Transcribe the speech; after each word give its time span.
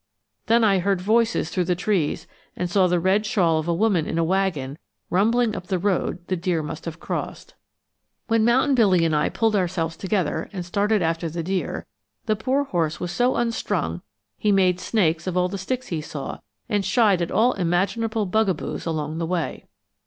Then 0.47 0.63
I 0.63 0.79
heard 0.79 0.99
voices 0.99 1.51
through 1.51 1.65
the 1.65 1.75
trees 1.75 2.25
and 2.55 2.67
saw 2.71 2.87
the 2.87 2.99
red 2.99 3.23
shawl 3.23 3.59
of 3.59 3.67
a 3.67 3.73
woman 3.75 4.07
in 4.07 4.17
a 4.17 4.23
wagon 4.23 4.79
rumbling 5.11 5.55
up 5.55 5.67
the 5.67 5.77
road 5.77 6.25
the 6.25 6.35
deer 6.35 6.63
must 6.63 6.85
have 6.85 6.99
crossed. 6.99 7.53
When 8.27 8.43
Mountain 8.43 8.73
Billy 8.73 9.05
and 9.05 9.15
I 9.15 9.29
pulled 9.29 9.55
ourselves 9.55 9.95
together 9.95 10.49
and 10.51 10.65
started 10.65 11.03
after 11.03 11.29
the 11.29 11.43
deer, 11.43 11.85
the 12.25 12.35
poor 12.35 12.63
horse 12.63 12.99
was 12.99 13.11
so 13.11 13.35
unstrung 13.35 14.01
he 14.39 14.51
made 14.51 14.79
snakes 14.79 15.27
of 15.27 15.37
all 15.37 15.49
the 15.49 15.59
sticks 15.59 15.89
he 15.89 16.01
saw 16.01 16.39
and 16.67 16.83
shied 16.83 17.21
at 17.21 17.29
all 17.29 17.53
imaginable 17.53 18.25
bugaboos 18.25 18.87
along 18.87 19.19
the 19.19 19.27
way. 19.27 19.67